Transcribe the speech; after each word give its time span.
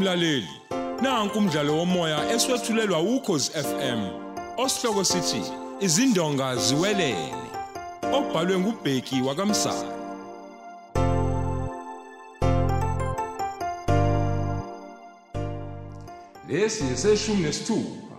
Mlaleli, 0.00 0.48
nanku 1.02 1.38
umdlalo 1.38 1.76
womoya 1.76 2.32
eswetshulelwa 2.34 3.00
ukhozi 3.00 3.50
FM. 3.50 4.00
Osihloko 4.56 5.04
sithi 5.04 5.42
izindonga 5.80 6.56
ziwelele. 6.56 7.34
Obhalwe 8.12 8.58
ngubheki 8.58 9.22
wakamsana. 9.22 9.90
Lesi 16.48 16.84
yeseshumi 16.84 17.42
nesithupha. 17.42 18.09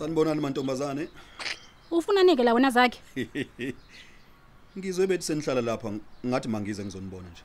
Sanibonani 0.00 0.40
mantombazane. 0.40 1.08
Ufuna 1.90 2.22
nike 2.22 2.42
la 2.42 2.54
wena 2.54 2.70
zakhe? 2.70 3.00
Ngizwe 4.78 5.06
bethi 5.06 5.24
senihlala 5.24 5.60
lapha 5.60 5.92
ngathi 6.26 6.48
mangize 6.48 6.84
ngizonibona 6.84 7.28
nje. 7.28 7.42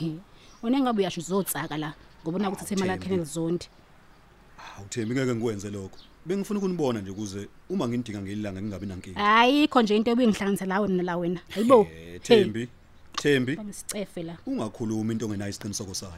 Wena 0.62 0.80
ngabe 0.80 0.98
uyasho 1.02 1.20
uzotsaka 1.20 1.76
la 1.78 1.94
ngobona 2.22 2.50
ukuthi 2.50 2.64
thema 2.64 2.86
lakhe 2.86 3.00
Thembi. 3.04 3.16
nelizondi. 3.16 3.66
Awuthembi 4.78 5.14
ngeke 5.14 5.34
ngikwenze 5.34 5.70
lokho. 5.70 5.98
Bengifuna 6.26 6.58
ukunibona 6.58 7.00
nje 7.00 7.12
kuze 7.12 7.48
uma 7.70 7.88
ngindinga 7.88 8.22
ngelilanga 8.22 8.62
ngingabi 8.62 8.86
nankinga. 8.86 9.38
Ayikho 9.38 9.82
nje 9.82 9.96
into 9.96 10.10
ebuyingihlanganisa 10.10 10.66
la 10.66 10.80
wena 10.80 11.02
la 11.02 11.16
wena. 11.16 11.40
Hayibo. 11.50 11.86
Eh 11.94 12.20
Thembi, 12.22 12.68
Thembi, 13.16 13.56
Bangisicefe 13.56 14.22
la. 14.22 14.36
ungakhulumi 14.46 15.12
into 15.12 15.26
ongenayo 15.26 15.50
isiqiniseko 15.50 15.94
sayo. 15.94 16.12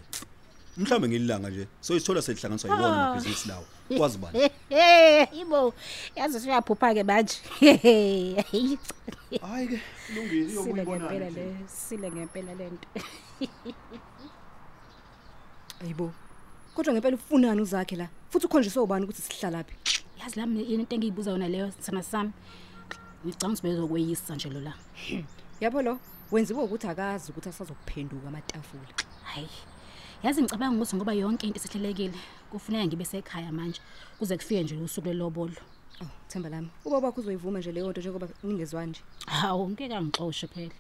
Mhlambe 0.77 1.09
ngililanga 1.09 1.51
nje. 1.51 1.67
So 1.81 1.97
isithola 1.97 2.23
selihlanganiswa 2.23 2.71
yiwona 2.71 2.97
Ah. 2.97 3.05
amabhizinisi 3.07 3.49
lawo. 3.49 3.65
Kwazi 3.97 4.19
bani? 4.19 4.39
Hayibo. 4.71 5.75
Yazi 6.17 6.49
uyaphupha 6.49 6.95
ke 6.95 7.03
manje. 7.05 7.35
Hayi 9.43 9.69
ke, 9.69 9.81
kulungile 10.07 10.49
Sile 10.51 10.73
ngempela 10.73 10.95
yokuyibona. 10.95 11.31
le, 11.31 11.57
sile 11.67 12.11
ngempela 12.11 12.55
lento. 12.55 12.89
Ayibo. 15.83 16.13
Kodwa 16.75 16.93
ngempela 16.95 17.17
ufunani 17.17 17.61
uzakhe 17.61 17.97
la? 17.97 18.09
Futhi 18.31 18.47
ukhonjiswe 18.47 18.83
ubani 18.83 19.05
ukuthi 19.05 19.23
sihlala 19.23 19.57
laphi? 19.59 19.75
Yazi 20.21 20.41
lami 20.41 20.63
into 20.63 20.95
engiyibuza 20.95 21.31
yona 21.31 21.49
leyo 21.49 21.73
sana 21.81 22.03
sami. 22.03 22.33
Ngicanga 23.27 23.53
ukuthi 23.55 23.63
bezokweyisa 23.63 24.35
nje 24.35 24.49
lo 24.51 24.61
la. 24.61 24.75
Yabo 25.61 25.83
lo, 25.83 25.99
wenziwe 26.33 26.63
ukuthi 26.65 26.87
akazi 26.87 27.31
ukuthi 27.33 27.49
asazokuphenduka 27.49 28.29
amatafula. 28.29 28.89
Hayi. 29.25 29.49
Yazi 30.23 30.43
ngicabanga 30.43 30.77
ukuthi 30.77 30.97
ngoba 30.97 31.13
yonke 31.13 31.47
into 31.47 31.61
isihlelekile, 31.61 32.19
kufuneka 32.51 32.87
ngibe 32.87 33.05
sekhaya 33.05 33.53
manje 33.53 33.81
kuze 34.19 34.37
kufike 34.37 34.63
nje 34.63 34.75
usuku 34.77 35.09
lelobolo. 35.09 35.61
Oh, 36.01 36.09
themba 36.29 36.49
lami. 36.49 36.69
Ubaba 36.85 37.07
wakho 37.07 37.21
uzoyivuma 37.21 37.59
nje 37.59 37.73
leyo 37.73 37.91
nto 37.91 38.01
njengoba 38.01 38.29
ningezwani 38.43 38.91
nje. 38.91 39.01
Hawu 39.27 39.71
ngeke 39.71 39.95
angixoshe 39.95 40.47
phela. 40.47 40.75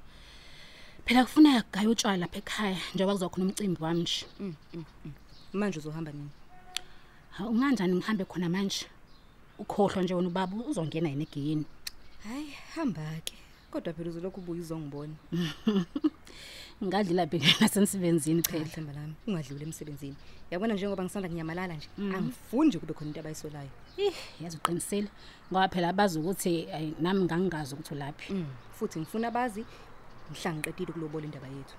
Phela 1.04 1.24
kufuneka 1.24 1.64
gaye 1.72 1.88
utshwala 1.88 2.16
lapha 2.16 2.38
ekhaya 2.38 2.78
njengoba 2.94 3.14
kuzokhona 3.14 3.44
umcimbi 3.44 3.82
wami 3.82 4.00
nje. 4.00 4.26
Manje 5.52 5.78
uzohamba 5.78 6.12
nini? 6.12 6.30
Hawu 7.30 7.50
unganjani 7.50 7.94
ngihambe 7.94 8.24
khona 8.24 8.48
manje? 8.48 8.86
Ukhohlwa 9.58 10.02
nje 10.02 10.14
wena 10.14 10.28
ubaba 10.28 10.56
uzongena 10.56 11.08
yena 11.08 11.22
egeyini. 11.22 11.64
Hayi, 12.24 12.50
hamba 12.74 13.20
ke. 13.24 13.34
Kodwa 13.70 13.92
phela 13.92 14.10
uzolokhu 14.10 14.40
ubuye 14.40 14.60
uzongibona. 14.60 15.14
Ngadlila 16.84 17.26
bheke 17.26 17.56
nasemsebenzini 17.60 18.42
Phela 18.42 18.64
phela. 18.64 18.74
themba 18.74 18.92
lami, 18.92 19.14
ungadluli 19.26 19.64
emsebenzini. 19.64 20.16
Yabona 20.50 20.74
njengoba 20.74 21.04
ngisanda 21.04 21.28
kunyamalala 21.28 21.74
nje, 21.74 21.88
angifuni 21.98 22.68
nje 22.68 22.78
kube 22.78 22.92
khona 22.92 23.08
into 23.08 23.20
abayisolayo. 23.20 23.70
Ih, 23.96 24.12
yazi 24.40 24.56
uqinisile. 24.56 25.08
Ngoba 25.50 25.68
phela 25.68 25.88
abazi 25.88 26.18
ukuthi 26.18 26.68
ay, 26.72 26.92
nami 27.00 27.24
ngangingazi 27.24 27.74
ukuthi 27.74 27.94
ulaphi. 27.94 28.32
Mm, 28.32 28.46
futhi 28.72 29.00
ngifuna 29.00 29.30
bazi 29.30 29.64
ngihlangiqedile 30.30 30.92
kulobola 30.92 31.24
indaba 31.24 31.46
yethu. 31.46 31.76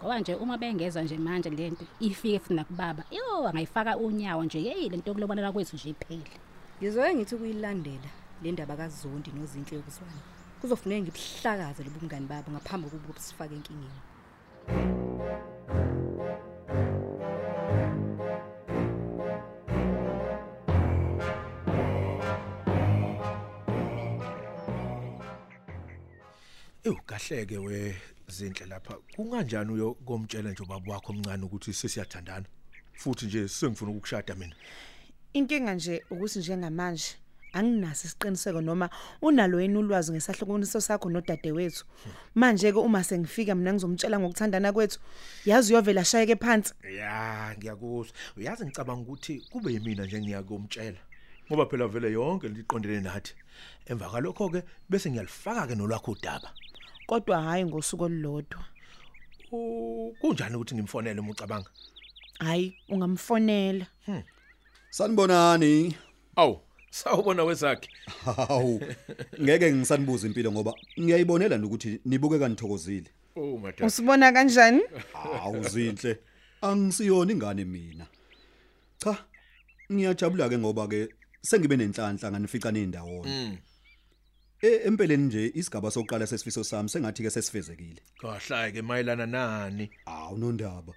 Ngoba 0.00 0.20
nje 0.20 0.34
uma 0.34 0.58
bengeza 0.58 1.02
nje 1.02 1.18
manje 1.18 1.50
lento 1.50 1.84
ifike 2.00 2.38
futhi 2.38 2.54
nakubaba. 2.54 3.04
Yo, 3.10 3.48
angayifaka 3.48 3.96
unyawo 3.96 4.44
nje. 4.44 4.60
Hey, 4.60 4.88
lento 4.88 5.10
yokulobonela 5.10 5.52
kwethu 5.52 5.76
nje 5.76 5.90
iphele. 5.90 6.30
Ngizoye 6.78 7.14
ngithi 7.14 7.34
ukuyilandela 7.34 8.10
le 8.42 8.52
ndaba 8.52 8.76
kaZondi 8.76 9.30
nozinhle 9.34 9.76
yokuzwana. 9.76 10.35
Kuzofuneka 10.66 11.02
ngibuhlakaze 11.02 11.84
lobu 11.84 12.00
bungani 12.00 12.26
babo 12.26 12.50
ngaphambi 12.50 12.90
kokuba 12.90 13.20
sifake 13.20 13.54
enkingeni. 13.54 14.00
Ewu 26.84 26.98
kahleke 27.06 27.58
we 27.58 27.96
zinhle 28.28 28.66
lapha. 28.66 28.94
Kunganjani 29.14 29.72
uyokomtshela 29.72 30.50
nje 30.50 30.62
ubaba 30.62 30.92
wakho 30.92 31.12
omncane 31.12 31.44
ukuthi 31.44 31.72
sesiyathandana? 31.72 32.46
Futhi 32.92 33.26
nje 33.26 33.48
sengifuna 33.48 33.90
ukukushada 33.90 34.34
mina. 34.34 34.56
Inkinga 35.32 35.74
nje 35.74 36.04
ukuthi 36.10 36.38
njengamanje 36.38 37.14
anginaso 37.56 38.06
isiqiniseko 38.08 38.60
noma 38.60 38.90
unalo 39.22 39.60
yini 39.60 39.78
ulwazi 39.78 40.12
ngesahlukaniso 40.12 40.80
sakho 40.80 41.10
nodadewethu. 41.10 41.84
Manje 42.34 42.72
ke 42.72 42.78
uma 42.78 43.04
sengifika 43.04 43.54
mina 43.54 43.72
ngizomtshela 43.72 44.18
ngokuthandana 44.20 44.72
kwethu, 44.72 44.98
yazi 45.44 45.72
uyovela 45.72 46.04
shayeke 46.04 46.36
phansi. 46.36 46.74
Ya, 46.96 47.54
ngiyakuzwa. 47.58 48.12
Uyazi 48.36 48.64
ngicabanga 48.64 49.02
ukuthi 49.02 49.40
kube 49.50 49.72
yimina 49.72 50.04
nje 50.04 50.20
ngiyakomtshela. 50.20 50.98
Ngoba 51.48 51.66
phela 51.66 51.88
vele 51.88 52.12
yonke 52.12 52.48
liqondene 52.48 53.00
nathi. 53.00 53.34
Emva 53.86 54.10
kalokho 54.10 54.48
ke 54.50 54.62
bese 54.90 55.10
ngiyalifaka 55.10 55.66
ke 55.66 55.74
nolwakho 55.74 56.12
udaba. 56.12 56.50
Kodwa 57.06 57.42
hayi 57.42 57.64
ngosuku 57.64 58.04
olulodwa. 58.04 58.64
U- 59.52 60.12
Kunjani 60.20 60.56
ukuthi 60.56 60.74
ngimfonele 60.74 61.20
uma 61.20 61.30
ucabanga? 61.30 61.70
Hayi, 62.38 62.76
ungamfonela. 62.88 63.86
Sanibonani. 64.90 65.96
Awu, 66.36 66.60
sawubona 66.90 67.44
wezakhe. 67.44 67.88
Hawu. 68.24 68.80
Ngeke 69.40 69.72
ngisanibuza 69.72 70.26
impilo 70.26 70.52
ngoba 70.52 70.74
ngiyayibonela 71.00 71.56
nje 71.56 71.66
ukuthi 71.66 72.00
nibuke 72.04 72.38
kanithokozile. 72.38 73.10
Oh 73.36 73.58
madam. 73.58 73.86
Usibona 73.86 74.32
kanjani? 74.32 74.82
Hawu 75.12 75.68
zinhle. 75.68 76.18
Angisiyona 76.60 77.32
ingane 77.32 77.64
mina. 77.64 78.06
Cha. 78.98 79.24
Ngiyajabula 79.92 80.48
ke 80.48 80.58
ngoba 80.58 80.88
ke 80.88 81.08
sengibe 81.42 81.76
nenhlanhla 81.76 82.30
nganifica 82.30 82.72
nendawona. 82.72 83.28
Mm. 83.28 83.58
Eh 84.62 84.86
empeleni 84.86 85.24
nje 85.24 85.52
isigaba 85.54 85.90
sokuqala 85.90 86.26
sesifiso 86.26 86.64
sami 86.64 86.88
sengathi 86.88 87.22
ke 87.22 87.30
sesifezekile. 87.30 88.02
Kahlaye 88.20 88.72
ke 88.72 88.82
mayelana 88.82 89.26
nani? 89.26 89.90
Awu 90.06 90.38
nondaba. 90.38 90.92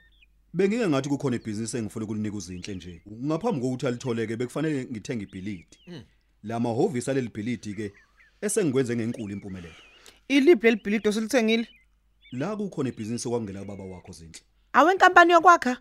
Bengike 0.54 0.88
ngathi 0.88 1.10
kukhona 1.10 1.36
ibhizinisi 1.36 1.78
engifuna 1.78 2.06
ukulinika 2.06 2.38
uzinhle 2.38 2.76
nje. 2.76 3.02
Ngaphambi 3.26 3.62
kokuthi 3.62 3.88
alitholeke 3.88 4.38
bekufanele 4.38 4.86
ngithenge 4.86 5.24
ibhilidi. 5.24 5.68
La 6.44 6.60
mahovisi 6.60 7.12
aleli 7.12 7.30
bhilidi 7.30 7.74
ke 7.74 7.94
esengikwenze 8.42 8.96
ngenkulu 8.96 9.34
impumelelo. 9.34 9.74
Iliphi 10.28 10.66
lelibhilidi 10.66 11.08
osilithengile? 11.09 11.68
La 12.32 12.56
kukhona 12.56 12.90
ibhizinisi 12.90 13.28
okwangela 13.28 13.62
ubaba 13.62 13.84
wakho 13.84 14.12
zinhle. 14.12 14.42
Awenkampani 14.74 15.34
yokwakha? 15.34 15.78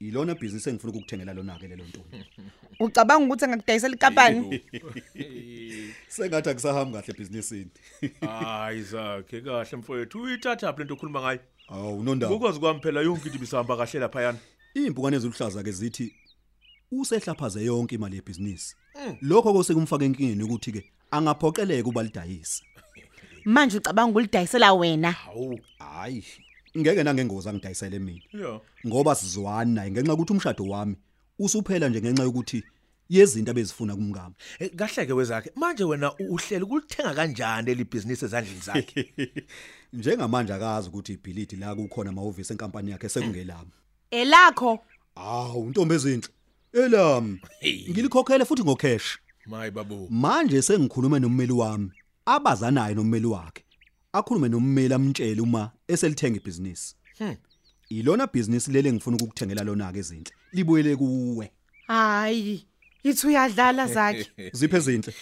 Ilona 0.00 0.34
bhizinisi 0.34 0.70
engifuna 0.70 0.92
ukukuthengela 0.92 1.34
lona 1.34 1.58
ke 1.58 1.68
lelo 1.68 1.84
ntombi. 1.84 2.24
Ucabanga 2.80 3.24
ukuthi 3.24 3.44
angakudayisela 3.44 3.94
ikampani? 3.94 4.60
Sengathi 6.08 6.50
akusahambi 6.50 6.92
kahle 6.92 7.14
ebhizinisini. 7.14 7.70
Hayi 8.20 8.82
zakhe 8.82 9.40
kahle 9.40 9.76
mfowethu 9.76 10.22
uyithatha 10.22 10.72
phi 10.72 10.78
lento 10.78 10.94
okhuluma 10.94 11.20
ngayo? 11.20 11.40
Awu 11.70 12.02
nondaba. 12.02 12.34
Ukwazi 12.34 12.60
kwami 12.60 12.80
phela 12.80 13.00
yonke 13.00 13.26
into 13.26 13.36
ibisahamba 13.36 13.76
kahle 13.76 14.00
lapha 14.00 14.22
yana. 14.22 14.38
Impukane 14.74 15.16
eziluhlaza 15.16 15.62
ke 15.62 15.72
zithi 15.72 16.14
usehlaphaze 16.92 17.64
yonke 17.64 17.94
imali 17.94 18.16
yebhizinisi. 18.16 18.76
Lokho 19.22 19.52
kosekumfaka 19.52 20.04
enkingeni 20.04 20.42
ukuthi 20.42 20.72
ke 20.72 20.84
angaphoqeleka 21.10 21.88
ubalidayisa. 21.88 22.62
Manje 23.44 23.76
ucabanga 23.78 24.10
ukulidayisela 24.10 24.72
wena? 24.72 25.12
Hawu. 25.12 25.60
Hayi, 25.78 26.24
ngeke 26.78 27.02
nangengozi 27.02 27.48
angidayisele 27.48 27.98
mina. 27.98 28.20
Yeah. 28.32 28.60
Ngoba 28.86 29.14
sizwani 29.14 29.74
naye 29.74 29.90
ngenxa 29.90 30.14
ukuthi 30.14 30.32
umshado 30.32 30.64
wami 30.64 30.96
usuphela 31.38 31.88
nje 31.88 32.00
ngenxa 32.00 32.22
yokuthi 32.22 32.64
yezinto 33.10 33.50
abezifuna 33.50 33.94
kumngama. 33.96 34.34
Eh, 34.58 34.70
Kahle 34.76 35.06
ke 35.06 35.12
wezakhe. 35.12 35.50
Manje 35.56 35.84
wena 35.84 36.12
u- 36.12 36.34
uhleli 36.34 36.64
kulithenga 36.66 37.14
kanjani 37.14 37.70
eli 37.70 37.84
business 37.84 38.22
ezandleni 38.22 38.60
zakhe? 38.60 39.12
Njengamanje 39.92 40.52
akazi 40.54 40.88
ukuthi 40.88 41.12
ibhilidi 41.12 41.56
la 41.56 41.74
kukhona 41.74 42.10
amahhovisi 42.10 42.52
enkampani 42.52 42.90
yakhe 42.90 43.08
sekungelami. 43.08 43.70
Elakho. 44.10 44.78
Awu 45.14 45.70
ntombi 45.70 45.94
ezinhle. 45.94 46.28
Elami. 46.72 47.40
Ngilikhokhele 47.90 48.44
futhi 48.44 48.62
ngocash. 48.64 49.18
Mayi 49.46 49.70
babu. 49.70 50.06
Manje 50.10 50.62
sengikhuluma 50.62 51.18
nommeli 51.18 51.52
wami 51.52 51.90
abazanayo 52.26 52.94
nommeli 52.94 53.26
wakhe. 53.26 53.64
Akhulume 54.12 54.48
nommeli 54.48 54.94
amtshele 54.94 55.40
uma 55.40 55.70
eselithenga 55.88 56.36
ibhizinisi. 56.36 56.94
Hmm. 57.18 57.36
Ilona 57.88 58.26
business 58.26 58.68
lele 58.68 58.92
ngifuna 58.92 59.16
ukukuthengela 59.16 59.64
lona 59.64 59.92
ke 59.92 59.98
izinhle. 59.98 60.32
Libuyele 60.52 60.96
kuwe. 60.96 61.50
Hayi. 61.86 62.66
Yithi 63.04 63.26
uyadlala 63.26 63.86
zakhe 63.86 64.30
ziphe 64.58 64.76
ezinhle 64.76 65.14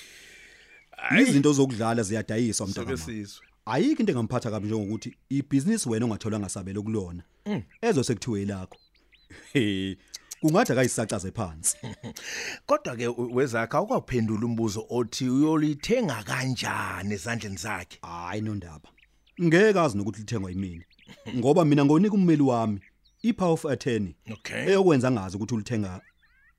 izinto 1.21 1.53
zokudlala 1.53 2.03
ziyadayiswa 2.03 2.67
sobe 2.67 2.81
mntaka 2.81 2.97
sizwe. 2.97 3.47
Ayikho 3.67 4.01
into 4.01 4.13
engamphatha 4.13 4.51
kabi 4.51 4.67
njengokuthi 4.67 5.17
ibhizinisi 5.29 5.89
wena 5.89 6.05
ongathola 6.07 6.39
ngasabelo 6.39 6.83
kulona. 6.83 7.23
Ezo 7.83 8.05
sekuthiwe 8.05 8.43
ilakho 8.43 8.79
he 9.53 9.97
kungathi 10.41 10.73
akayisacaze 10.73 11.31
phansi. 11.31 11.77
Kodwa 12.67 12.97
ke 12.97 13.07
u- 13.09 13.35
wezakhe 13.35 13.77
awukaphendula 13.77 14.47
umbuzo 14.47 14.87
othi 14.91 15.29
uyolithenga 15.29 16.23
kanjani 16.23 17.15
ezandleni 17.15 17.57
zakhe? 17.57 17.99
Hayi 18.03 18.41
nondaba. 18.41 18.89
Ngeke 19.43 19.81
azi 19.81 19.97
nokuthi 19.99 20.21
lithengwa 20.21 20.51
yimini 20.51 20.85
ngoba 21.37 21.65
mina 21.65 21.85
ngonika 21.85 22.15
ummeli 22.15 22.43
wami 22.43 22.81
ipower 23.23 23.53
of 23.53 23.65
attorney 23.67 24.15
okay. 24.33 24.69
eyokwenza 24.69 25.11
ngazi 25.11 25.37
ukuthi 25.37 25.55
ulithenga 25.55 26.01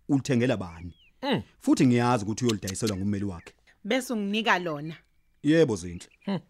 ulithengela 0.10 0.58
bani. 0.58 0.86
Mm. 0.86 0.99
Futhi 1.60 1.88
ngiyazi 1.88 2.24
ukuthi 2.24 2.46
uyolidayiselwa 2.46 2.98
ngummeli 2.98 3.26
wakhe. 3.26 3.54
Bese 3.84 4.14
unginika 4.14 4.60
lona. 4.60 4.96
Yebo 5.44 5.76
zinhle. 5.76 6.08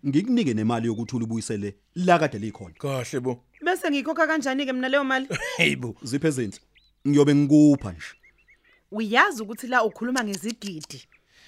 Ngikunike 0.08 0.54
nemali 0.54 0.88
yokuthi 0.88 1.16
ulibuyisele 1.16 1.76
la 1.96 2.20
kade 2.20 2.40
likhona. 2.40 2.76
Kahle 2.78 3.20
bo. 3.20 3.44
Bese 3.66 3.90
ngikhokha 3.92 4.28
kanjani 4.28 4.66
ke 4.66 4.74
mina 4.74 4.90
leyo 4.90 5.04
mali? 5.04 5.28
Heyibo 5.58 5.96
ziphe 6.04 6.28
ezinhle 6.28 6.60
ngiyobe 7.08 7.36
ngikupha 7.36 7.92
nje. 7.92 8.06
Uyazi 8.92 9.44
ukuthi 9.44 9.68
la 9.68 9.84
ukhuluma 9.84 10.24
ngezigidi. 10.24 11.04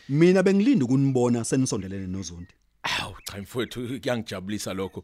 Mina 0.09 0.43
bengilinda 0.43 0.85
ukunibona 0.85 1.43
senisondelene 1.43 2.07
nozondi 2.07 2.53
awu 2.83 3.15
cha 3.23 3.37
mfowethu 3.37 3.99
kuyangijabulisa 3.99 4.73
lokho. 4.73 5.03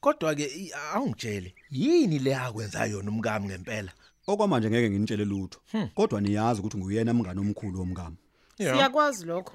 Kodwa 0.00 0.34
ke 0.34 0.72
awungitshele 0.94 1.54
yini 1.70 2.18
le 2.18 2.36
akwenza 2.36 2.86
yona 2.86 3.10
umkami 3.10 3.46
ngempela? 3.46 3.92
Okwamanje 4.28 4.70
ngeke 4.70 4.90
nginitshele 4.90 5.24
lutho 5.24 5.60
kodwa 5.94 6.20
niyazi 6.20 6.60
ukuthi 6.60 6.76
nguyena 6.78 7.14
mngane 7.14 7.40
omkhulu 7.40 7.78
womngamo 7.80 8.16
siyakwazi 8.56 9.24
lokho. 9.26 9.52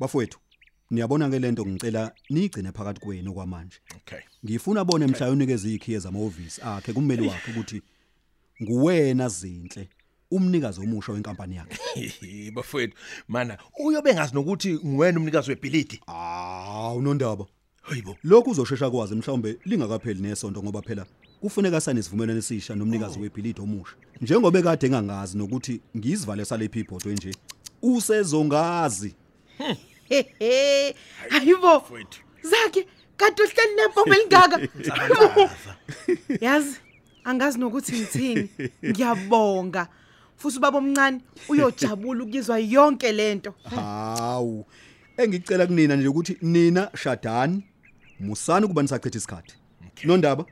Bafowethu 0.00 0.38
niyabona 0.90 1.30
ke 1.30 1.38
lento 1.38 1.66
ngicela 1.66 2.12
niyigcine 2.30 2.72
phakathi 2.72 3.00
kwenu 3.00 3.34
kwamanje 3.34 3.78
okay. 3.96 4.18
Ngifuna 4.44 4.80
abone 4.80 5.06
mhla 5.06 5.30
unikeza 5.30 5.68
ikhiye 5.68 5.98
zamahhovisi 5.98 6.60
akhe 6.62 6.92
kummeli 6.92 7.28
wakhe 7.28 7.50
ukuthi 7.50 7.82
nguwena 8.62 9.28
zinhle 9.28 9.88
umnikazi 10.30 10.80
omusha 10.80 11.12
wenkampani 11.12 11.56
yakhe. 11.56 12.50
Bafowethu 12.54 12.96
mana 13.28 13.58
uyobe 13.84 14.14
ngazi 14.14 14.34
nokuthi 14.34 14.74
ngiwena 14.86 15.20
umnikazi 15.20 15.50
webhilidi? 15.50 16.00
Ah 16.06 16.92
unondaba 16.96 17.46
hayibo. 17.82 18.16
Lokhu 18.24 18.50
uzoshesha 18.50 18.90
kwazi 18.90 19.14
mhlawumbe 19.14 19.58
lingakapheli 19.64 20.22
nesonto 20.22 20.62
ngoba 20.62 20.82
phela 20.82 21.06
kufuneka 21.40 21.80
sane 21.80 22.02
sivumelane 22.02 22.38
esisha 22.38 22.74
nomnikazi 22.74 23.20
webhilidi 23.20 23.60
omusha. 23.60 23.96
Njengoba 24.20 24.62
kade 24.62 24.86
engangazi 24.86 25.38
nokuthi 25.38 25.80
ngizivale 25.96 26.44
salephi 26.44 26.80
ibhodwe 26.80 27.12
nje 27.12 27.34
usezongazi. 27.82 29.14
Hehe 30.08 30.94
hayibo 31.28 31.78
mfowethu 31.78 32.20
zakhe 32.42 32.86
kade 33.16 33.42
uhleli 33.42 33.74
nebhombe 33.76 34.16
lingaka 34.16 34.68
yazi 36.40 36.76
angazi 37.24 37.58
nokuthi 37.58 37.92
ngithini. 37.92 38.48
Ngiyabonga. 38.84 39.88
Futhi 40.36 40.58
ubaba 40.58 40.78
omncane 40.78 41.20
uyojabula 41.48 42.24
ukuzwa 42.24 42.58
yonke 42.58 43.12
lento 43.12 43.54
hawu 43.74 44.66
engicela 45.16 45.66
kunina 45.66 45.96
nje 45.96 46.08
ukuthi 46.08 46.36
nina 46.42 46.90
shadani 46.96 47.64
musani 48.20 48.66
kuba 48.66 48.82
nisachitha 48.82 49.18
isikhathi. 49.18 49.54
Nondaba? 50.04 50.44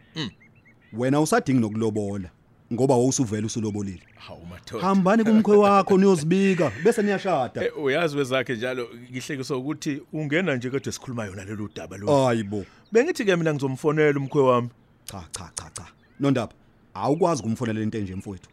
Wena 0.92 1.20
usadingi 1.20 1.60
nokulobola 1.60 2.30
ngoba 2.72 2.94
wawusuvela 2.94 3.46
usulobolile. 3.46 4.02
Hawu 4.16 4.46
mathole 4.46 4.82
hambani 4.82 5.24
kumkhwe 5.24 5.56
wakho 5.56 5.98
niyozibika 5.98 6.72
bese 6.84 7.02
niyashada. 7.02 7.64
Eh, 7.64 7.78
uyazi 7.78 8.16
wezakhe 8.16 8.54
njalo 8.56 8.88
ngihlekiswa 9.10 9.56
ukuthi 9.56 10.02
ungena 10.12 10.56
nje 10.56 10.70
kade 10.70 10.92
sikhuluma 10.92 11.24
yona 11.24 11.44
lelo 11.44 11.68
daba 11.74 11.96
lo 11.96 12.24
hayibo 12.26 12.64
bengithi 12.92 13.24
ke 13.24 13.36
mina 13.36 13.54
ngizomfonela 13.54 14.18
umkhwe 14.18 14.42
wami. 14.42 14.68
Cha 15.04 15.24
cha 15.32 15.50
cha 15.54 15.70
cha. 15.74 15.86
Nondaba 16.20 16.52
awukwazi 16.94 17.42
kumfonela 17.42 17.80
into 17.80 17.98
enje 17.98 18.14
mfowethu. 18.14 18.48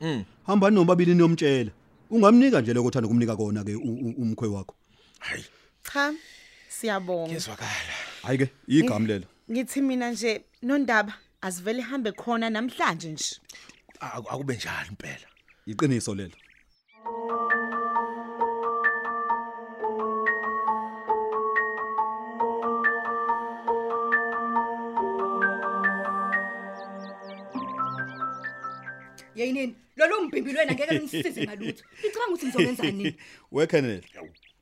Hambani 0.47 0.75
nomabili 0.75 1.15
niyomtshela. 1.15 1.71
Ungamnika 2.09 2.61
nje 2.61 2.73
lokho 2.73 2.87
uthanda 2.87 3.07
kumnika 3.07 3.35
kona 3.35 3.63
ke 3.63 3.75
u- 3.75 3.81
u- 3.81 4.13
umkhwe 4.21 4.47
wakho. 4.47 4.75
Hayi. 5.19 5.45
Cha 5.93 6.13
siyabonga. 6.69 7.31
Ngizwakala 7.31 7.69
hayi 8.23 8.37
ke 8.37 8.49
igama 8.67 9.07
lelo. 9.07 9.25
Ngithi 9.51 9.81
mina 9.81 10.11
nje 10.11 10.41
nondaba 10.61 11.13
asivele 11.45 11.81
hambe 11.89 12.11
khona 12.21 12.47
namhlanje 12.55 13.09
nje. 13.13 13.29
Aku- 13.99 14.29
akube 14.33 14.53
njalo 14.55 14.87
impela? 14.91 15.27
Iqiniso 15.71 16.11
lelo. 16.19 16.37
Yeyinini 29.35 29.75
lolu 29.97 30.21
mbimbi 30.27 30.53
lwena 30.53 30.73
ngeke 30.73 30.99
nisize 30.99 31.43
ngalutho. 31.43 31.83
Licabanga 32.03 32.31
ukuthi 32.33 32.45
nizokwenza 32.45 32.83
nini? 32.91 33.15
Wekenel 33.51 34.01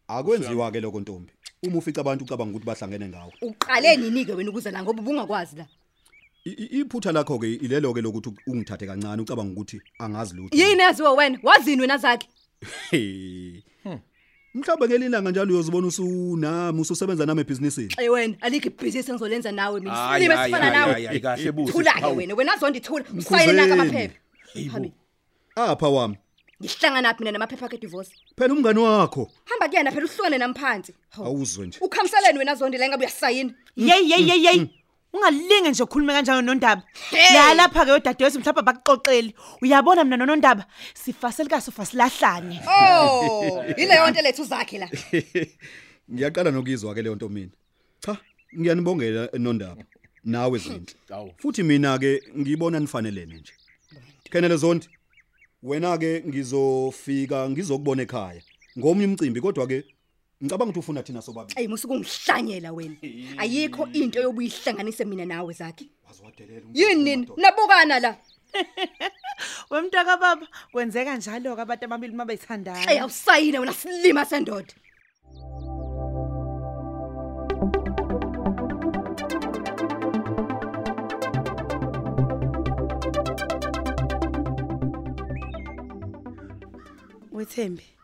akwenziwa 0.08 0.72
ke 0.72 0.80
lokho 0.80 1.00
ntombi. 1.00 1.32
Uma 1.64 1.78
ufica 1.78 1.98
abantu 2.02 2.24
ucabanga 2.26 2.52
ukuthi 2.52 2.66
bahlangene 2.66 3.08
ngawo 3.10 3.34
uqale 3.42 3.98
nini-ke 3.98 4.34
wena 4.34 4.50
ukuze 4.50 4.72
la 4.72 4.84
ngoba 4.84 5.02
ubungakwazi 5.02 5.56
la. 5.58 5.64
I- 5.64 5.68
i- 5.68 5.81
iphutha 6.46 7.12
lakho 7.12 7.40
ke 7.40 7.54
ilelo 7.54 7.94
ke 7.94 8.02
lokuthi 8.02 8.34
ungithathe 8.48 8.86
kancane 8.88 9.22
ucabanga 9.22 9.54
ukuthi 9.54 9.82
angazi 10.00 10.36
lutho. 10.36 10.58
Yini 10.58 10.82
yaziwe 10.82 11.10
wena? 11.10 11.40
Wazini 11.44 11.82
wena 11.82 11.98
zakhe 11.98 12.28
Hey. 12.92 13.62
mhlawumbe 14.54 14.88
ngelilanga 14.88 15.32
njalo 15.32 15.54
uyozibona 15.54 15.88
usunami 15.88 16.82
ususebenza 16.82 17.26
nami 17.26 17.42
ebhizinisini. 17.42 17.94
Ey 17.98 18.10
wena 18.10 18.36
alikho 18.42 18.68
ibhizinisi 18.68 19.12
engizolenza 19.12 19.52
nawe 19.52 19.80
mina. 19.80 19.96
Hayi, 19.96 20.22
silime 20.22 20.36
hayi, 20.36 20.52
sifana 20.52 20.66
hayi, 20.66 20.78
nawe. 20.80 20.94
hayi, 20.94 21.06
hayi, 21.06 21.20
kahle 21.20 21.52
busi. 21.52 21.72
thula-ke 21.74 22.00
Hawu. 22.02 22.18
wena 22.18 22.36
wena 22.36 22.54
azondithula 22.54 23.06
usayele 23.18 23.54
naka 23.54 23.74
amaphepha 23.74 24.14
habi. 24.72 24.94
apha 25.56 25.90
wami. 25.90 26.18
Ngihlangana 26.62 27.14
phi 27.14 27.20
mina 27.24 27.32
namaphepha 27.32 27.66
akhe 27.66 27.78
divorce? 27.78 28.12
Phela 28.38 28.54
umngane 28.54 28.80
wakho. 28.80 29.32
Hamba 29.46 29.70
kuyena 29.70 29.92
phela 29.92 30.06
uhlukane 30.06 30.38
namphansi. 30.38 30.94
Hawu. 31.10 31.28
awuzwe 31.28 31.68
nje. 31.68 31.80
Ukhamseleni 31.82 32.40
wena 32.40 32.56
zondi 32.56 32.78
la 32.78 32.88
ngabe 32.90 33.06
uyasayina. 33.06 33.54
Yey 33.76 34.10
yey 34.10 34.28
yey 34.28 34.44
yey. 34.46 34.70
Ungalinge 35.14 35.70
nje 35.70 35.84
ukhulume 35.84 36.14
kanjalo 36.14 36.42
nondaba. 36.42 36.84
Hey! 37.10 37.34
la 37.34 37.54
lapha 37.54 37.86
ke 37.86 37.92
udadewethu 37.92 38.40
mhlawumbe 38.40 38.62
bakuxoxeli 38.62 39.36
uyabona 39.62 40.04
mina 40.04 40.18
nonondaba? 40.18 40.66
Sifase 40.94 41.44
likasofa 41.44 41.86
silahlane. 41.86 42.62
Oh 42.68 43.64
yileyo 43.78 44.10
nto 44.10 44.22
lethu 44.22 44.44
zakhe 44.44 44.78
la. 44.78 44.88
Ngiyaqala 46.12 46.52
nokuyizwa 46.52 46.96
ke 46.96 47.02
leyo 47.02 47.16
nto 47.16 47.30
mina. 47.30 47.52
Cha 48.00 48.18
ngiyanibongela 48.60 49.30
nondaba 49.40 49.84
nawe 50.24 50.60
zinhle. 50.60 50.96
Awu. 51.16 51.34
futhi 51.38 51.64
mina 51.64 51.98
ke 52.00 52.22
ngibona 52.38 52.80
nifanelene 52.80 53.36
nje. 53.36 53.54
Kenele 54.32 54.58
zondi 54.58 54.90
wena 55.64 55.98
ke 55.98 56.24
ngizofika 56.28 57.50
ngizokubona 57.50 58.02
ekhaya. 58.04 58.42
Ngomnye 58.78 59.06
umcimbi 59.06 59.42
kodwa 59.42 59.68
ke 59.68 59.84
ngicabanga 60.44 60.72
ukuthi 60.72 60.80
ufuna 60.80 61.04
thina 61.04 61.22
sobabili. 61.22 61.58
Ayi 61.58 61.68
musuke 61.68 61.94
ungihlanyela 61.94 62.72
wena 62.74 62.96
ayikho 63.38 63.88
into 63.94 64.20
yobuyihlanganise 64.22 65.06
mina 65.06 65.26
nawe 65.26 65.54
zakhe 65.54 65.86
waziwadelela 66.08 66.66
yini 66.74 67.04
nini? 67.04 67.28
nabukana 67.38 68.00
la. 68.00 68.18
Wemntaka 69.72 70.18
baba 70.18 70.48
kwenzeka 70.72 71.18
njalo 71.18 71.56
ke 71.56 71.62
abantu 71.62 71.86
ababili 71.86 72.14
uma 72.14 72.24
ayi 72.24 72.38
bethandana 72.38 73.02
awusayine 73.02 73.60
wena 73.60 73.74
silima 73.74 74.26
sendoda. 74.26 74.74
Wethembi, 87.32 87.84
ma 87.84 88.01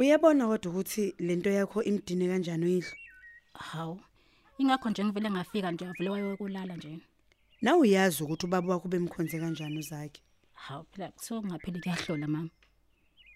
uyabona 0.00 0.46
kodwa 0.46 0.70
ukuthi 0.72 1.14
lento 1.18 1.50
yakho 1.50 1.82
imdine 1.82 2.28
kanjani 2.28 2.64
uyidlo? 2.66 2.92
hawu 3.54 4.00
ingakho 4.58 4.90
nje 4.90 5.04
ngivele 5.04 5.30
ngafika 5.30 5.70
nje 5.72 5.84
avule 5.86 6.08
wayokulala 6.10 6.76
nje 6.76 6.98
Nawe 7.62 7.78
uyazi 7.80 8.22
ukuthi 8.22 8.46
ubaba 8.46 8.72
wakho 8.74 8.88
bemkhonze 8.88 9.38
kanjani 9.40 9.78
uzakhe. 9.78 10.20
hawu 10.54 10.84
phela 10.92 11.08
kuthiwa 11.10 11.40
kungapheli 11.40 11.80
kuyahlola 11.80 12.26
mama 12.28 12.50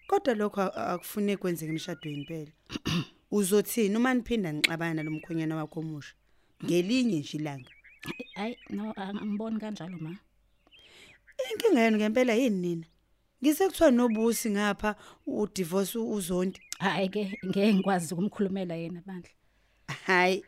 Kodwa 0.06 0.34
lokho 0.34 0.60
a- 0.62 0.86
akufune 0.94 1.36
kwenzeke 1.36 1.72
emshadweni 1.72 2.18
impela. 2.20 2.52
Uzothini 3.30 3.96
uma 3.96 4.14
niphinda 4.14 4.52
nixabana 4.52 4.94
nalomkhonyana 4.94 5.56
wakho 5.56 5.80
omusha? 5.80 6.14
Ngelinye 6.64 7.18
nje 7.20 7.38
ilanga. 7.38 7.70
hayi 8.34 8.58
no 8.70 8.92
angiboni 8.96 9.58
kanjalo 9.60 9.98
ma 9.98 10.16
Inkinga 11.52 11.80
yenu 11.80 11.96
ngempela 11.96 12.34
yini 12.34 12.58
nina? 12.60 12.86
Ngisekuthiwa 13.42 13.90
nobusi 13.90 14.50
ngapha 14.50 14.94
udivorce 15.26 15.98
uzondi. 15.98 16.60
hayi 16.78 17.08
ke 17.08 17.38
ngeke 17.46 17.74
ngikwazi 17.74 18.14
ukumkhulumela 18.14 18.74
yena 18.74 19.02
bandla 19.06 19.30
Hayi. 20.06 20.44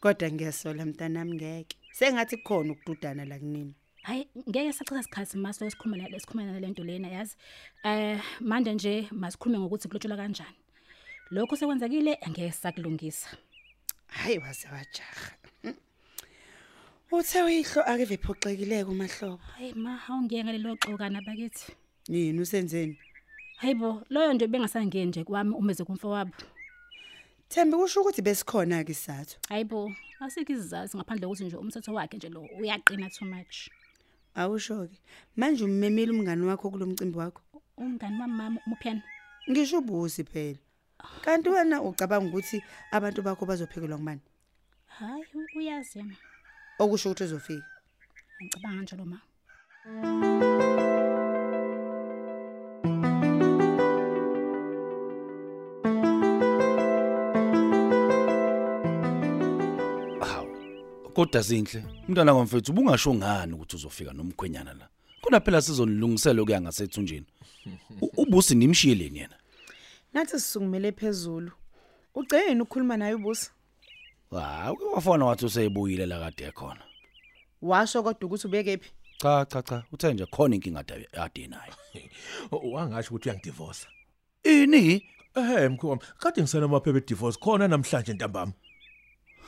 Kodwa 0.00 0.30
ngiyasola 0.30 0.86
mntanami 0.86 1.34
ngeke. 1.34 1.76
Sengathi 1.92 2.36
kukhona 2.36 2.72
ukududana 2.72 3.24
la 3.24 3.38
kunina. 3.38 3.72
Hayi 4.02 4.28
ngeke 4.48 4.72
sachitha 4.72 5.00
isikhathi 5.00 5.36
maso 5.38 5.64
esikhuluma 5.66 6.08
lesikhuluma 6.08 6.60
lento 6.60 6.84
lena 6.84 7.08
yazi. 7.08 7.36
Eh 7.84 8.20
manje 8.40 8.72
nje 8.74 9.08
masikhulume 9.12 9.58
ngokuthi 9.58 9.88
kulotshelwa 9.88 10.16
kanjani. 10.16 10.56
Lokho 11.30 11.56
sekwenzekile 11.56 12.14
angeke 12.22 12.52
sakulungisa. 12.52 13.28
hayi 14.06 14.38
waze 14.38 14.68
wajaha 14.68 15.32
Mm. 15.64 15.74
uthe 17.12 17.42
uyihlo 17.42 17.82
akeve 17.82 18.16
phoxekileke 18.16 18.84
umahlobo 18.90 19.36
Hayi 19.56 19.74
ma 19.74 20.00
awungiye 20.08 20.44
ngalelo 20.44 20.76
xokana 20.76 21.20
bakithi. 21.22 21.72
Yini 22.10 22.40
usenzeni 22.40 22.98
Hayibo 23.56 24.02
loyo 24.10 24.32
nje 24.32 24.46
bengasangeni 24.46 25.06
nje 25.06 25.24
kwami 25.24 25.54
umeze 25.54 25.84
kumfo 25.84 26.10
wabo. 26.10 26.32
thembi 27.48 27.76
kusho 27.76 28.00
ukuthi 28.00 28.22
besikhona 28.22 28.84
ke 28.84 28.92
isizathu 28.92 29.36
Hayibo 29.48 29.92
asikho 30.20 30.52
izizathu 30.52 30.96
ngaphandle 30.96 31.26
kokuthi 31.26 31.44
nje 31.44 31.56
umthetho 31.56 31.94
wakhe 31.94 32.16
nje 32.16 32.28
lo 32.28 32.40
uyaqina 32.60 33.10
too 33.10 33.24
much. 33.26 33.68
awusho 34.34 34.88
ke 34.88 34.96
manje 35.36 35.64
ummemile 35.64 36.12
umngani 36.12 36.46
wakho 36.46 36.70
kulomcimbi 36.70 37.18
wakho 37.18 37.42
Umngani 37.76 38.20
wami 38.20 38.34
mama 38.34 38.60
umphiyana. 38.66 39.02
ngisho 39.50 39.78
ubusi 39.78 40.24
phela 40.24 40.58
kanti 41.24 41.48
wena 41.48 41.82
ucabanga 41.82 42.28
ukuthi 42.28 42.62
abantu 42.92 43.22
bakho 43.22 43.46
bazophekelwa 43.46 43.98
ngubani 43.98 44.20
Hayi 44.86 45.24
u- 45.34 45.58
uyazi 45.58 45.98
yena. 45.98 46.14
okusho 46.78 47.08
ukuthi 47.10 47.24
uzofika 47.24 47.66
Ngicabanga 48.42 48.82
njalo 48.82 49.04
ma. 49.04 49.18
Hawu. 49.84 50.29
Kodwa 61.20 61.42
zinhle. 61.42 61.84
Umntwana 62.08 62.34
kwamfethu 62.34 62.72
ubungasho 62.72 63.14
ngani 63.14 63.52
ukuthi 63.52 63.76
uzofika 63.76 64.12
nomkhwenyana 64.12 64.72
la. 64.74 64.88
Kuna 65.20 65.40
phela 65.40 65.62
sizonilungisela 65.62 66.42
okuya 66.42 66.60
ngasethunjini. 66.60 67.26
U- 68.00 68.10
Ubusi 68.16 68.54
nimshiyeleni 68.54 69.18
yena. 69.18 69.36
nathi 70.12 70.30
sisukumele 70.40 70.92
phezulu 70.92 71.52
ugcene 72.14 72.60
ukukhuluma 72.62 72.96
naye 72.96 73.14
ubusi 73.14 73.50
Hawu 74.30 74.76
ke 74.76 74.84
wafona 74.84 75.24
wathi 75.24 75.46
useyibuyile 75.46 76.06
la 76.06 76.18
kade 76.18 76.44
ekhona. 76.44 76.80
washo 77.62 78.02
kodwa 78.02 78.26
ukuthi 78.26 78.46
ubekephi 78.46 78.90
Cha 79.18 79.44
cha 79.44 79.62
cha 79.62 79.82
uthe 79.92 80.14
nje 80.14 80.26
khona 80.26 80.54
inkinga 80.54 80.84
ade 81.12 81.46
nayo. 81.46 81.74
wangasho 82.72 83.10
ukuthi 83.14 83.28
uyangidivorce 83.28 83.86
Ini? 84.44 85.04
ehe 85.36 85.68
mkhwami 85.68 86.00
kade 86.18 86.40
ngisana 86.42 86.64
amaphepha 86.64 86.98
edivorce 86.98 87.38
khona 87.40 87.68
namhlanje 87.68 88.12
ntambama 88.12 88.52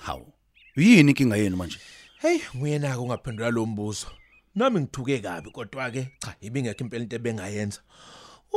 Hawu. 0.03 0.33
Yini 0.77 1.11
inkinga 1.11 1.37
yenu 1.37 1.57
manje? 1.57 1.79
hey 2.19 2.39
nguyena 2.57 2.93
ke 2.95 2.99
ungaphendula 3.01 3.51
lo 3.51 3.67
mbuzo 3.67 4.07
nami 4.55 4.81
ngithuke 4.81 5.19
kabi 5.19 5.51
kodwa 5.51 5.91
ke 5.91 6.09
cha 6.19 6.35
ibingekho 6.41 6.85
impela 6.85 7.03
into 7.03 7.17
ebengayenza 7.17 7.81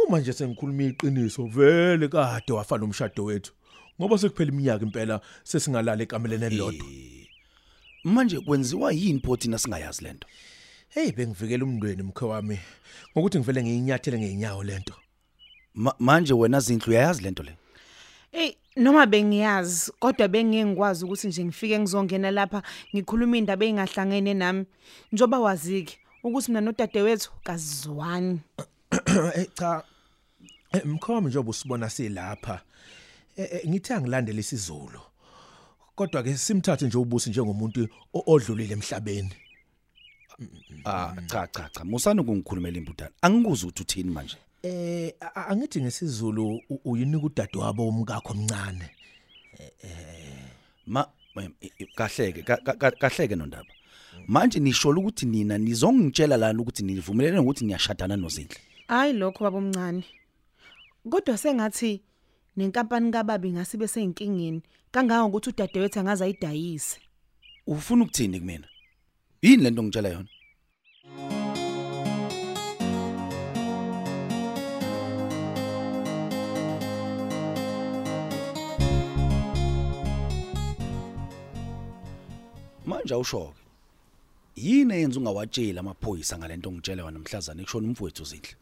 uma 0.08 0.20
nje 0.20 0.34
sengikhuluma 0.34 0.84
iqiniso 0.84 1.46
vele 1.46 2.08
kade 2.08 2.54
wafana 2.54 2.84
umshado 2.84 3.24
wethu 3.24 3.54
ngoba 4.00 4.18
sekuphela 4.18 4.52
iminyaka 4.52 4.86
impela 4.86 5.22
sesingalala 5.44 6.04
ekameleni 6.04 6.46
elilodwa 6.46 6.88
Manje 8.04 8.40
kwenziwa 8.40 8.92
yini 8.94 9.20
phothina 9.20 9.58
singayazi 9.58 10.04
lento? 10.04 10.28
hey 10.90 11.12
bengivikela 11.12 11.64
umndweni 11.66 12.04
mkhe 12.04 12.26
wami 12.26 12.60
ngokuthi 13.18 13.38
ngivele 13.40 13.64
ngiyinyathele 13.64 14.20
ngeenyawo 14.20 14.64
lento 14.64 14.94
Ma- 15.74 15.96
Manje 16.00 16.34
wena 16.34 16.60
zinhlu 16.60 16.90
uyayazi 16.92 17.24
lento 17.24 17.44
le. 17.44 17.58
Ey 18.36 18.58
noma 18.76 19.06
bengiyazi 19.06 19.92
kodwa 20.00 20.28
bengeke 20.28 20.66
ngikwazi 20.66 21.06
ukuthi 21.06 21.28
nje 21.28 21.44
ngifike 21.46 21.80
ngizongena 21.80 22.32
lapha 22.32 22.62
ngikhuluma 22.96 23.38
indaba 23.38 23.66
engahlangene 23.66 24.34
nami 24.34 24.66
njoba 25.12 25.40
wazike 25.40 25.98
ukuthi 26.24 26.52
mina 26.52 26.62
nodadewethu 26.62 27.32
kazizwani 27.44 28.40
eh 29.36 29.48
cha 29.54 29.84
mkhwami 30.86 31.28
njengoba 31.28 31.50
usibona 31.50 31.90
silapha 31.90 32.62
eh, 33.38 33.48
eh, 33.52 33.70
ngithe 33.70 33.94
angilandele 33.94 34.40
isizulu 34.40 35.02
kodwa 35.96 36.24
ke 36.24 36.38
simthathe 36.38 36.86
nje 36.86 36.98
ubusi 36.98 37.30
njengomuntu 37.30 37.88
odlulile 38.14 38.74
emhlabeni 38.74 39.36
Ah 40.86 41.16
cha 41.28 41.48
cha 41.48 41.70
cha 41.70 41.84
musani 41.86 42.24
kungikhulumela 42.24 42.78
imputana. 42.78 43.12
Angikuzi 43.22 43.66
ukuthi 43.66 43.82
uthini 43.84 44.12
manje. 44.12 44.38
Eh 44.66 45.14
angithi 45.36 45.82
ngesizulu 45.82 46.62
uyinika 46.86 47.26
udadewabo 47.26 47.88
umkakho 47.88 48.34
omncane 48.34 48.90
Ma 50.88 51.06
i- 51.62 51.72
i- 51.80 51.86
kahleke 51.96 52.42
ka- 52.44 52.58
ka- 52.58 52.74
ka- 52.82 52.92
kahleke 52.92 53.36
nondaba. 53.36 53.72
Manje 54.28 54.60
nishola 54.60 55.00
ukuthi 55.00 55.26
nina 55.26 55.58
nizongitshela 55.58 56.38
lana 56.38 56.62
ukuthi 56.62 56.84
nivumelene 56.84 57.40
ukuthi 57.40 57.66
niyashadana 57.66 58.16
nozinhle. 58.16 58.58
hayi 58.88 59.14
lokho 59.14 59.44
babomncane 59.44 60.04
kodwa 61.10 61.38
sengathi 61.38 62.02
nenkampani 62.58 63.12
kababi 63.12 63.52
ngasibe 63.52 63.88
seyinkingeni 63.88 64.62
kangaka 64.92 65.26
ukuthi 65.26 65.50
udadewethu 65.50 66.00
angaze 66.00 66.24
ayidayise 66.24 67.00
Ufuna 67.68 68.04
ukuthini 68.04 68.40
kumina? 68.40 68.68
Yini 69.42 69.64
lento 69.64 69.84
ngitshela 69.84 70.10
yona? 70.10 70.30
Manje 83.06 83.14
awushoke. 83.14 83.54
Yini 84.56 84.94
eyenza 84.94 85.20
ungawatsheli 85.20 85.80
amaphoyisa 85.80 86.38
ngalento 86.38 86.72
ngitshela 86.72 87.04
yona 87.04 87.20
namhlazana 87.20 87.62
ekushona 87.62 87.88
umfowethu 87.88 88.24
zinhle? 88.26 88.56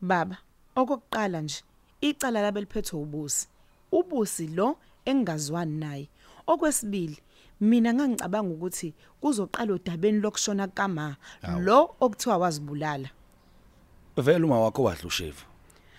baba 0.00 0.36
okokuqala 0.76 1.40
nje 1.42 1.62
icala 2.00 2.42
labe 2.42 2.60
liphethwe 2.60 3.00
ubusi 3.00 3.48
ubusi 3.90 4.46
lo 4.46 4.76
engingazwani 5.04 5.76
naye 5.82 6.08
okwesibili 6.46 7.18
mina 7.60 7.90
ngangicabanga 7.94 8.54
ukuthi 8.54 8.94
kuzoqala 9.20 9.72
udabeni 9.74 10.20
lokushona 10.20 10.68
kama 10.68 11.16
lo 11.58 11.96
okuthiwa 12.00 12.38
wazibulala 12.38 13.10
Vele 14.16 14.44
uma 14.44 14.60
wakho 14.60 14.82
wadla 14.82 15.06
ushevu. 15.08 15.44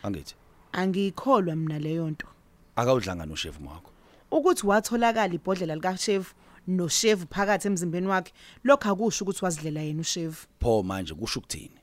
Angithi 0.04 0.36
angikholwa 0.72 1.56
mina 1.56 1.80
leyo 1.80 2.10
nto 2.10 2.28
akawudlanga 2.76 3.26
noshevu 3.26 3.68
wakho. 3.68 3.92
ukuthi 4.32 4.68
watholakala 4.68 5.34
ibhodlela 5.34 5.76
likashevu 5.76 6.32
noshevu 6.68 7.26
phakathi 7.30 7.68
emzimbeni 7.68 8.08
wakhe 8.08 8.34
lokho 8.64 8.90
akusho 8.90 9.24
ukuthi 9.26 9.46
wazidlela 9.46 9.82
yena 9.82 10.02
ushevu 10.02 10.48
Pho 10.60 10.84
manje 10.84 11.14
kusho 11.14 11.40
ukuthini? 11.40 11.80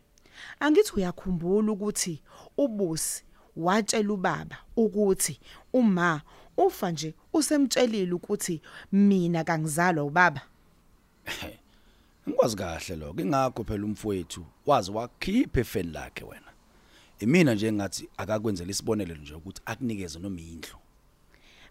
angithi 0.61 0.93
uyakhumbula 0.97 1.73
ukuthi 1.73 2.23
ubusi 2.57 3.25
watshela 3.57 4.13
ubaba 4.13 4.57
ukuthi 4.77 5.41
uma 5.73 6.23
ufa 6.57 6.91
nje 6.91 7.15
usemtshelile 7.33 8.13
ukuthi 8.13 8.61
mina 8.93 9.45
kangizalwa 9.45 10.05
ubaba 10.05 10.41
Ngikwazi 12.29 12.57
kahle 12.57 12.97
lokho 12.97 13.21
ingakho 13.21 13.65
phela 13.65 13.85
umfowethu 13.85 14.47
wazi 14.67 14.91
wakhipha 14.91 15.61
efeni 15.61 15.93
lakhe 15.93 16.25
wena. 16.25 16.51
Imina 17.19 17.55
nje 17.55 17.73
ngathi 17.73 18.09
akakwenzela 18.17 18.71
isibonelelo 18.71 19.21
nje 19.21 19.35
ukuthi 19.35 19.63
akunikeze 19.65 20.19
noma 20.19 20.41
indlu. 20.41 20.82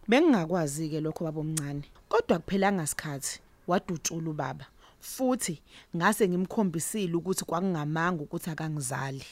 Bengingakwazi 0.07 0.89
ke 0.89 0.99
lokho 1.01 1.23
babomncane 1.25 1.83
kodwa 2.09 2.39
kuphelanga 2.39 2.83
isikhathi 2.83 3.39
wadutshula 3.67 4.29
ubaba. 4.29 4.65
Futhi 4.99 5.61
ngase 5.95 6.29
ngimkhombisile 6.29 7.15
ukuthi 7.15 7.45
kwakungamanga 7.45 8.23
ukuthi 8.23 8.49
akangizali. 8.49 9.23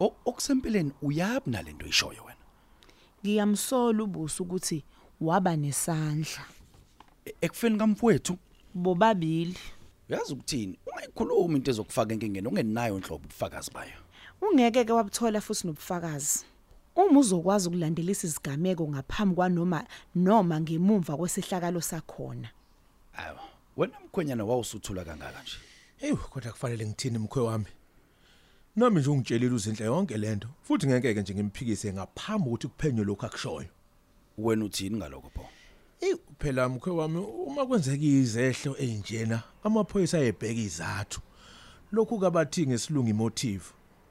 O- 0.00 0.14
Okusempeleni 0.24 0.92
uyabi 1.02 1.50
nalento 1.50 1.86
ishoyo 1.86 2.24
wena. 2.24 2.36
ngiyamsola 3.24 4.02
ubusi 4.02 4.42
ukuthi 4.42 4.84
waba 5.20 5.56
nesandla. 5.56 6.44
E- 7.24 7.34
Ekufeni 7.40 7.78
kamfowethu? 7.78 8.38
Bobabili. 8.74 9.56
Uyazi 10.08 10.32
ukuthini? 10.32 10.78
Ungayikhuluma 10.86 11.56
into 11.56 11.70
ezokufaka 11.70 12.12
enkingeni 12.14 12.48
ongenayo 12.48 12.96
inhlobo 12.96 13.24
ubufakazi 13.24 13.70
bayo. 13.70 13.92
ungeke 14.42 14.84
ke 14.84 14.92
wabuthola 14.92 15.40
futhi 15.40 15.66
nobufakazi. 15.66 16.44
Uma 17.04 17.20
uzokwazi 17.20 17.68
ukulandelisa 17.68 18.26
izigameko 18.26 18.88
ngaphambi 18.88 19.34
kwanoma 19.34 19.84
noma 20.14 20.60
ngemuva 20.60 21.16
kwesihlakalo 21.16 21.80
sakhona. 21.80 22.48
Ayo 23.12 23.38
wena 23.76 24.00
mkhwenyana 24.04 24.44
wawusuthula 24.44 25.04
kangaka 25.04 25.42
nje. 25.42 25.56
hey 25.96 26.14
kodwa 26.14 26.52
kufanele 26.52 26.86
ngithini 26.86 27.18
mkhwe 27.18 27.42
wami? 27.42 27.66
Nami 28.76 29.00
nje 29.00 29.10
ungitshelile 29.10 29.54
uzinhle 29.54 29.86
yonke 29.86 30.16
lento 30.16 30.48
futhi 30.62 30.86
ngeke 30.86 31.20
nje 31.20 31.34
ngimphikise 31.34 31.92
ngaphambi 31.92 32.48
ukuthi 32.48 32.68
kuphenywe 32.68 33.04
lokho 33.04 33.26
akushoyo. 33.26 33.68
Wena 34.38 34.64
uthini 34.64 34.96
ngalokho 34.96 35.30
pho? 35.30 35.46
hey 36.00 36.14
phela 36.38 36.68
mkhwe 36.68 36.92
wami 36.92 37.18
uma 37.18 37.66
kwenzeka 37.66 38.04
izehlo 38.04 38.76
enjena 38.76 39.42
amaphoyisa 39.64 40.18
ayebheka 40.18 40.60
izathu. 40.60 41.20
Lokhu 41.92 42.18
kabathi 42.18 42.66
ngesilungu 42.66 43.14
motive 43.14 43.64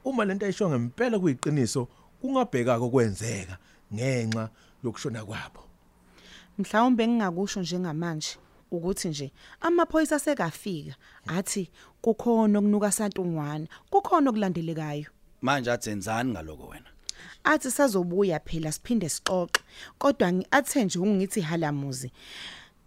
uma 0.04 0.26
lento 0.26 0.46
ayisho 0.46 0.70
ngempela 0.70 1.20
kuyiqiniso 1.20 1.88
kungabheka 2.22 2.80
kokwenzeka 2.80 3.58
ngenxa 3.94 4.50
yokushona 4.84 5.26
kwabo. 5.26 5.62
Mhlawumbe 6.58 7.08
ngingakusho 7.08 7.62
njengamanje 7.62 8.38
ukuthi 8.72 9.10
nje 9.10 9.32
amaphoyisa 9.62 10.20
sekafika 10.20 10.96
athi 11.28 11.70
kukhona 12.02 12.60
okunuka 12.60 12.92
santungwana 12.92 13.68
kukhona 13.90 14.30
okulandelekayo. 14.30 15.06
Manje 15.42 15.72
athenzani 15.72 16.32
ngaloko 16.32 16.68
wena? 16.68 16.90
Athi 17.44 17.72
sazobuya 17.72 18.40
phela 18.40 18.72
siphinde 18.72 19.10
sixoxe 19.10 19.64
kodwa 19.98 20.32
ngi- 20.32 20.48
athe 20.52 20.86
nje 20.86 21.00
ungithi 21.00 21.42
halamuzi 21.42 22.12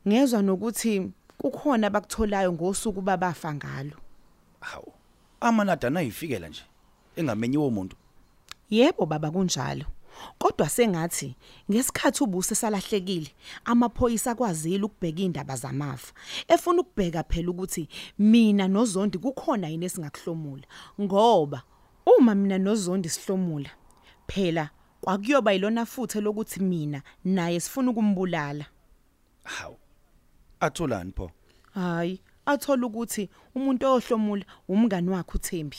ngezwe 0.09 0.43
nokuthi 0.43 1.11
kukhona 1.39 1.87
abakutholayo 1.87 2.53
ngosuku 2.53 3.01
babafa 3.01 3.55
ngalo. 3.55 3.97
Hawu 4.61 4.93
amanadana 5.41 6.01
ayifikela 6.01 6.49
nje 6.49 6.63
engamenyiwe 7.17 7.67
umuntu. 7.67 7.97
Yebo 8.73 9.07
baba 9.07 9.31
kunjalo. 9.31 9.85
Kodwa 10.39 10.69
sengathi 10.69 11.37
ngesikhathi 11.71 12.25
ubuse 12.25 12.55
salahlekile 12.55 13.31
amaphoyisa 13.65 14.31
akwazile 14.31 14.85
ukubheka 14.85 15.23
indaba 15.23 15.57
zamafa. 15.57 16.13
Efuna 16.49 16.81
ukubheka 16.81 17.23
phela 17.23 17.51
ukuthi 17.51 17.89
mina 18.19 18.69
noZondi 18.69 19.19
kukhona 19.19 19.69
yini 19.69 19.87
esingakuhlomula 19.87 20.67
ngoba 21.01 21.63
uma 22.07 22.35
mina 22.35 22.59
noZondi 22.59 23.09
sihlomula 23.09 23.71
phela 24.27 24.71
kwakuyoba 25.01 25.53
yilona 25.53 25.87
futhe 25.87 26.21
lokuthi 26.21 26.61
mina 26.61 27.03
naye 27.25 27.61
sifuna 27.61 27.91
ukumbulala. 27.91 28.67
hawu 29.45 29.77
atholani 30.61 31.13
pho 31.13 31.31
Hayi, 31.75 32.21
athola 32.47 32.87
ukuthi 32.87 33.31
umuntu 33.55 33.87
ohlomula 33.87 34.45
umngani 34.69 35.11
wakhe 35.11 35.33
uThembi. 35.35 35.77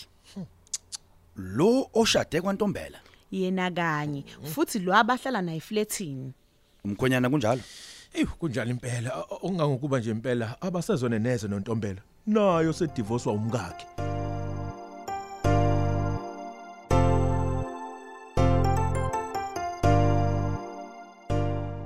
Lo 1.35 1.89
oshade 1.93 2.41
kwantombela 2.41 2.99
Yena 3.31 3.71
kanye 3.71 4.23
futhi 4.43 4.79
lo 4.79 4.93
abahlala 4.95 5.41
naye 5.41 5.59
flatini. 5.59 6.33
umkhonyana 6.85 7.29
kunjalo 7.29 7.61
Eyi 8.13 8.25
kunjalo 8.25 8.69
impela 8.71 9.09
o- 9.19 9.27
okungangokuba 9.35 9.99
nje 9.99 10.11
impela 10.11 10.57
abasezone 10.61 11.19
neze 11.19 11.47
nontombela 11.47 12.01
nayo 12.27 12.73
sedivorce 12.73 13.29
umkakhe 13.29 13.85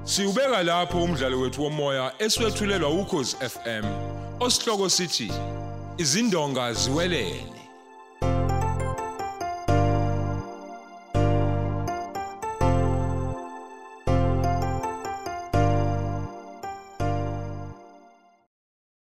Siubeka 0.04 0.64
lapho 0.64 1.04
umdlalo 1.04 1.40
wethu 1.40 1.64
womoya 1.64 2.12
eswetshulelwa 2.20 2.90
ukhozi 2.90 3.36
FM. 3.36 3.86
Osihloko 4.40 4.90
sithi 4.90 5.32
izindonga 5.98 6.74
ziwelele. 6.74 7.57